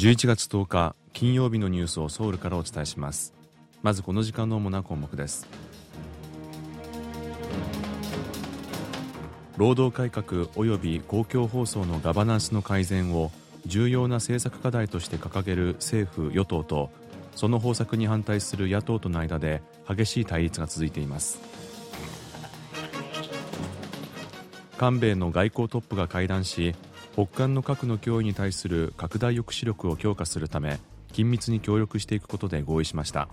[0.00, 3.34] 11月10日金曜日のニュースをソウルからお伝えします。
[3.82, 5.46] まずこの時間の主な項目です。
[9.58, 13.30] 労働改革及び公共放送のガバナンスの改善を
[13.66, 16.88] 重要な政策課題として掲げる政府与党と
[17.36, 21.38] その方策に反対する野党との間で激しい対立が続いています。
[24.78, 26.74] 韓米の外交トップが会談し
[27.12, 30.78] 北韓の核の脅威に対する拡大抑止力を強化するため
[31.12, 33.28] 緊密に協力していくことで合意しました。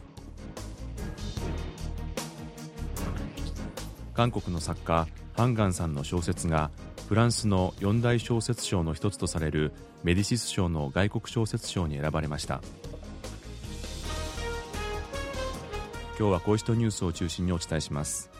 [4.13, 6.71] 韓国の作家ハンガンさんの小説が
[7.07, 9.71] フランスの四大小説賞の一つとされる
[10.03, 12.61] メディシス賞の外国小説賞に選ばれました。
[16.17, 18.31] 今日はこうしたニュースを中心にお伝えします。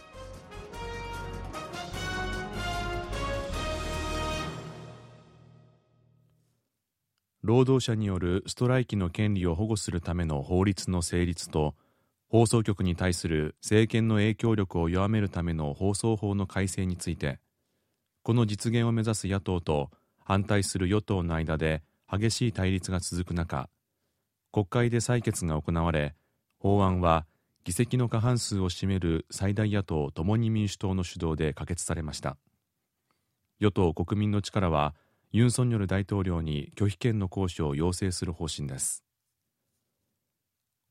[7.48, 11.76] 労働者によるストライキの権利を保護するための法律の成立と
[12.28, 17.40] 放送局に対する政権の影響力を弱めるための放送法の改正について
[18.22, 19.92] この実現を目指す野党と
[20.26, 23.70] 反対する与党の間で激しい対立が続く中
[24.52, 26.16] 国会で採決が行われ
[26.60, 27.28] 法案は
[27.64, 32.36] 議席の過半数を占める最大野党共に民主党の主導で可決されました。
[33.60, 34.96] 与党国民の力は
[35.32, 39.04] ユン・ソンニョル大統領に拒否権の行使を要請する方針です。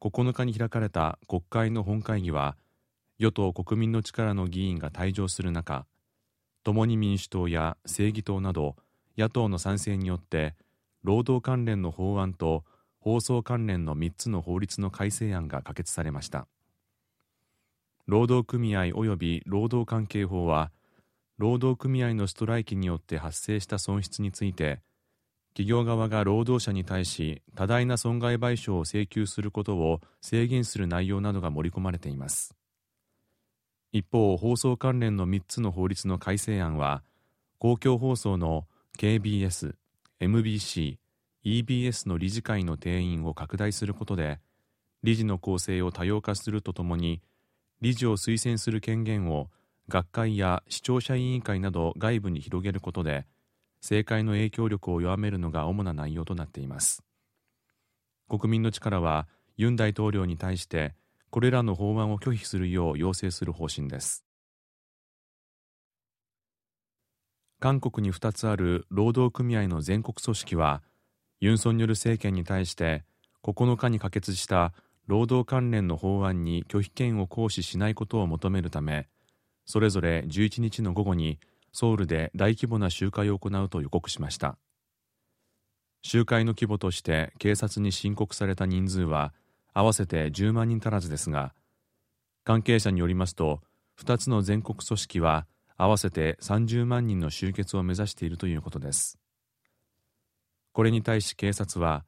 [0.00, 2.56] 9日に開かれた国会の本会議は
[3.18, 5.86] 与党国民の力の議員が退場する中
[6.64, 8.76] 共に民主党や正義党など
[9.16, 10.54] 野党の賛成によって
[11.02, 12.64] 労働関連の法案と
[12.98, 16.46] 放送関連の3つの法律の改正案が可決されました。
[18.06, 20.70] 労働組合及び労働関係法は
[21.38, 24.80] 労働組合のストライキによって発生した損失について
[25.56, 32.54] 企業側が労働者に対し多大な損害賠償を請求することを制限する内容などが盛り込まれています。
[33.92, 37.02] 一方放送関連の3つの法律の改正案は
[37.58, 38.66] 公共放送の
[38.98, 39.76] KBS、
[40.20, 40.98] MBC、
[41.44, 44.40] EBS の理事会の定員を拡大することで
[45.02, 47.22] 理事の構成を多様化するとともに
[47.80, 49.48] 理事を推薦する権限を
[49.88, 53.26] 学会や視聴者委員会など外部に広げることで
[53.80, 57.04] 政界の影響力を弱めるのが主な内容となっています。
[58.28, 60.94] 国民の力はユン大統領に対して
[61.30, 64.24] これらの法案を拒否するよう要請する方針です。
[67.60, 70.82] 韓国に2つある労働組合の全国組織は
[71.40, 73.04] ユン・ソンニョル政権に対して
[73.42, 74.74] 9日に可決した
[75.06, 79.08] 労働関連の法案に拒否権を行使しないことを求めるため
[79.66, 81.38] それぞれ11日の午後に
[81.72, 84.56] ソウルで大規模な集会を行うと予告しました。
[86.02, 89.34] 集会の規模として警察に申告された人数は
[89.74, 91.52] 合わせて10万人足らずですが
[92.44, 93.60] 関係者によりますと
[94.00, 95.46] 2つの全国組織は
[95.76, 99.18] 合わせて30万人の集結を目指しているということです。
[100.72, 102.04] これに対し警察は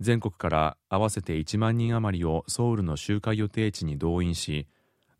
[0.00, 4.66] 全国から合わせて1万人余りをソウルの集会予定地に動員し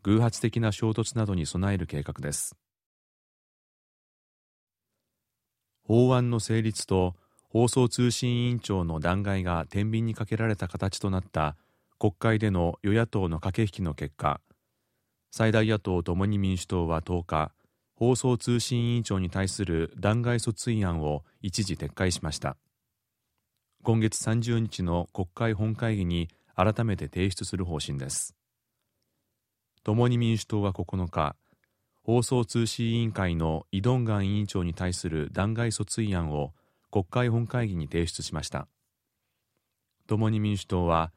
[0.03, 2.55] 偶発的な衝突などに備える計画です。
[5.83, 7.15] 法案の成立と
[7.49, 11.57] 放送通信委員長の弾劾が天秤にかけられた形となった
[11.99, 14.39] 国会での与野党の駆け引きの結果
[15.31, 17.51] 最大野党共に民主党は10日
[17.95, 22.57] 放送通信委員長に対する弾劾訴追案を一時撤回しました。
[23.83, 28.35] 今月30日の国会本会議に改めて提出する方針です。
[29.83, 31.35] 共に民主党は9日
[32.03, 36.53] 放送通信委員会のイ・ドンガン委員長に対する弾劾訴追案を
[36.91, 38.67] 国会本会議に提出しました。
[40.07, 41.11] 共に民主党は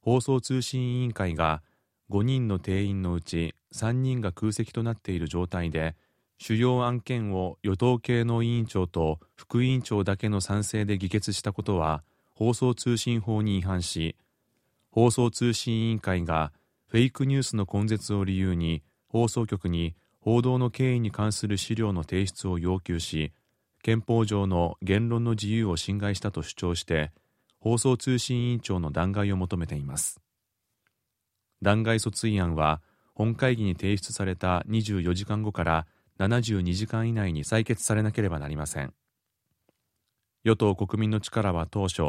[0.00, 1.62] 放送通信委員会が
[2.10, 5.96] 5人の定員のうち3人が空席となっている状態で
[6.38, 12.02] 主要案件を与党系の委員長と副委員長だけの賛成で議決したことは
[12.34, 14.16] 放送通信法に違反し
[14.90, 16.52] 放送通信委員会が
[16.94, 23.32] フェイクニュースの根絶を理由に放送局に報道の経緯に関する資料の提出を要求し
[23.82, 27.10] 憲法上の言論の自由を侵害したと主張して
[27.58, 30.20] 放送通信委員長の弾劾を求めています。
[31.62, 32.80] 弾劾訴追案は
[33.12, 35.86] 本会議に提出された24時間後から
[36.20, 38.94] 72時間以内に採決されなければなりません。
[40.44, 42.02] 与党国民の力は当初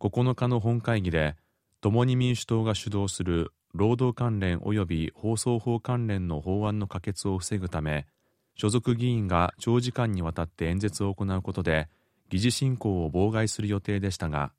[0.00, 1.36] 9日の本会議で
[1.82, 8.06] 共に民主党が主導する労働関連及び放送法関連の法案の可決を防ぐため
[8.54, 11.88] 所属議員が長時間にわたって演説を行うことで
[12.28, 14.52] 議事進行を妨害する予定でしたが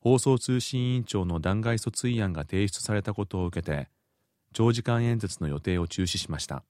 [0.00, 3.88] 放送通信委員長の弾劾訴追案が提出されたことを受けて
[4.52, 6.64] 長時間演説の予定を中止しました。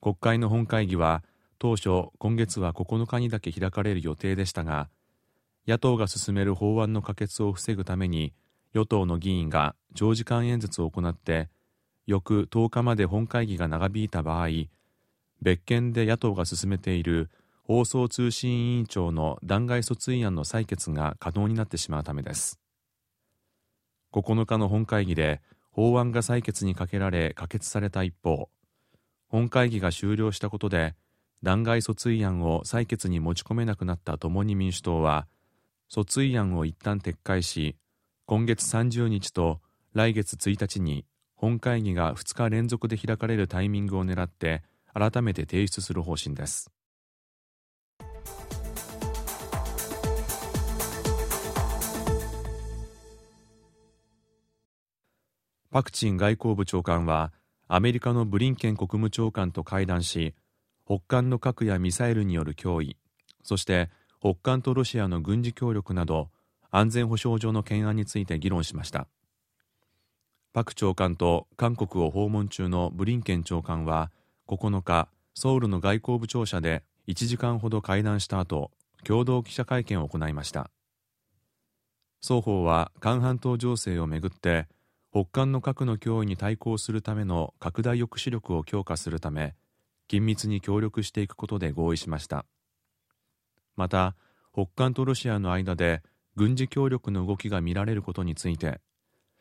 [0.00, 1.24] 国会の本会議は
[1.58, 4.88] 当初今月は9日にだけ開かれる予定でしたが
[5.66, 8.32] 野党が進める法案の可決を防ぐために
[8.74, 11.48] 与党の議員が長時間演説を行って
[12.06, 14.48] 翌10日まで本会議が長引いた場合
[15.40, 17.30] 別件で野党が進めている
[17.62, 22.58] 放送通信委員長の弾劾訴追案の採決が可能になってしまうためです。
[24.12, 28.48] 9日の本会議で法案が採決にかけられ可決された一方
[29.28, 30.94] 本会議が終了したことで
[31.42, 35.26] 弾劾訴追案を採決に持ち込めなくなった共に民主党は
[35.92, 37.76] 訴追案を一旦撤回し
[38.24, 39.60] 今月30日と
[39.98, 41.04] 来月1日に
[41.34, 44.62] 本会議が2日連続で開かれるタイミングを狙って
[44.94, 46.70] 改めて提出する方針です。
[55.72, 57.32] パクチン外交部長官は
[57.66, 60.36] アメリカのブリンケン国務長官と会談し
[60.86, 62.96] 北韓の核やミサイルによる脅威
[63.42, 63.90] そして
[64.20, 66.30] 北韓とロシアの軍事協力など
[66.70, 69.08] 安全保障上の懸案について議論しました。
[70.58, 74.10] パク長官と韓国を訪問中のブリンケン長官は
[74.48, 78.72] 9日ソウルの外交部庁舎で1時間ほど会談した後
[79.04, 80.72] 共同記者会見を行いました。
[82.20, 84.66] 双方は韓半島情勢をめぐって
[85.12, 89.54] 北韓の核の脅威に対抗するための拡大抑止力を強化するため
[90.10, 92.46] 緊密に協力していくことで合意しました。
[93.76, 94.16] また
[94.52, 96.02] 北韓とロシアの間で
[96.34, 98.80] 軍事協力の動きが見られることについて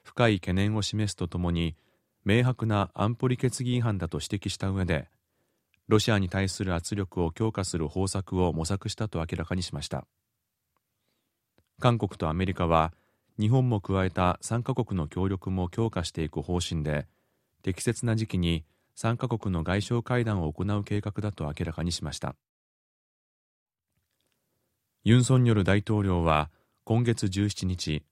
[0.08, 1.76] 深い懸念を示すとともに
[2.24, 5.10] 明白な安保理決議違反だと指摘した上で
[5.90, 10.08] ロシアに対する圧力を強化する方策を模索したと明らかにしました。
[11.82, 12.94] 韓国とアメリカは
[13.38, 17.06] 日本も加えた3カ国の協力も強化していく方針で
[17.62, 18.64] 適切な時期に
[18.96, 22.38] 3カ国の外相会談を行う計画だと明らかにしました。
[25.04, 26.50] ユン・ソンニョル大統領は
[26.86, 28.04] 今月17日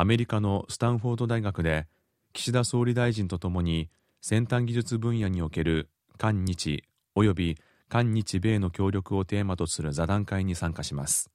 [0.00, 1.86] アメリカのスタンフォード大学で
[2.32, 3.90] 岸田総理大臣とともに
[4.22, 7.58] 先端技術分野における韓日及び
[7.90, 11.30] 韓日米の協力をテーマとする座談会に参加します。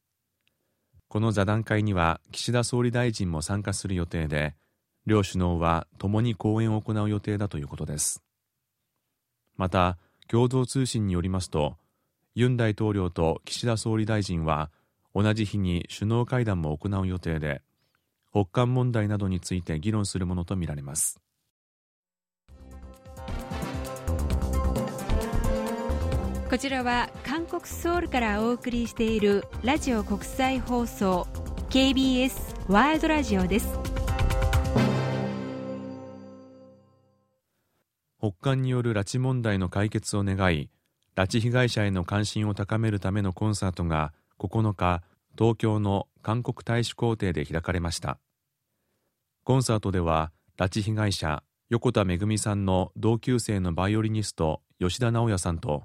[1.10, 4.56] この座談会には岸田総理大臣も参加する予定で
[5.06, 8.24] 両首脳は共に講演を行う予定だということです。
[9.58, 11.78] また共同通信によりますと
[12.34, 14.72] ユン大統領と岸田総理大臣は
[15.14, 17.62] 同じ日に首脳会談も行う予定で
[18.36, 21.22] 北韓問題などについて議論するものとみられます。
[26.50, 31.28] こちらは韓国ソウルからお送りしているラジオ国際放送
[31.70, 32.34] KBS
[32.68, 33.70] ワールドラジオです。
[38.20, 40.70] 北韓による拉致問題の解決を願い
[41.16, 45.04] 拉致被害者への関心を高めるためのコンサートが9日
[45.38, 48.18] 東京の韓国大使公邸で開かれました
[49.46, 55.84] コンサートでは拉致被害者横田めぐみさんの同級生のバイオリニスト吉田直也さんと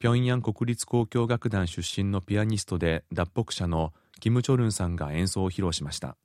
[0.00, 6.16] 平壌国立交響楽団出身のピアニストで脱北者のキム・チョルンさんが演奏を披露しました。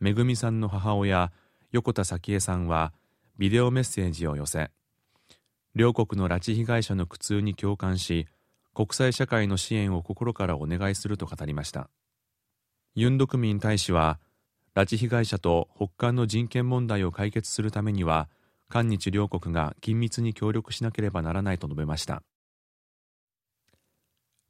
[0.00, 1.30] めぐみさんの母親
[1.70, 2.92] 横田早紀江さんは
[3.38, 4.72] ビデオメッセージを寄せ
[5.76, 8.26] 両国の拉致被害者の苦痛に共感し
[8.74, 11.88] 国際社会の支援を心からお願いすると語りました。
[12.96, 14.18] ユン・ドクミン大使は
[14.76, 18.28] 拉致被害者と北韓の人権問題を解決するためには
[18.68, 22.22] 韓日両国が緊密に協力しなければならないと述べました。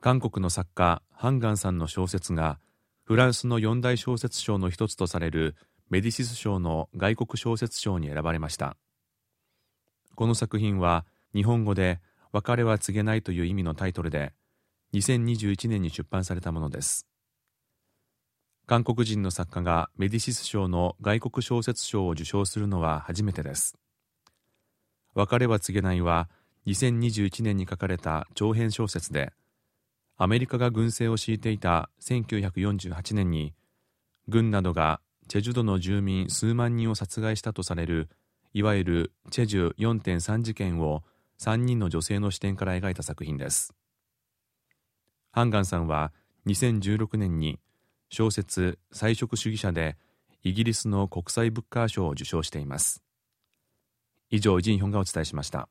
[0.01, 2.59] 韓国の作家ハンガンさんの小説が
[3.05, 5.55] フランスの四大小説賞の一つとされる
[5.91, 8.77] メディシス賞の外国小説賞に選ばれました。
[10.17, 11.07] この作品は
[11.37, 12.01] 日本語で
[12.33, 14.33] 別れは告げないという意味のタイトルで
[14.93, 17.07] 2021年に出版されたものです。
[18.69, 23.79] 韓国人の作家がメディシス賞の外国小説賞を受賞するのは初めてです。
[25.15, 26.29] 別れは告げないは
[26.67, 29.33] 2021年に書かれた長編小説で
[30.17, 33.55] アメリカが軍政を敷いていた1948年に
[34.27, 38.09] 軍などがチェジュドの住民数万人を殺害したとされる
[38.53, 41.05] いわゆるチェジュ4.3事件を
[41.39, 43.73] 3人の女性の視点から描いた作品です。
[45.31, 46.13] ハンガンさんは
[46.49, 47.61] 2016年に
[48.09, 49.97] 小説「菜食主義者」で
[50.43, 53.03] イギリスの国際ブッカー賞を受賞しています。
[54.31, 55.69] 以上ジンヒョンがお伝えしました。